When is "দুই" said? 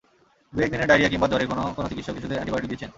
0.53-0.63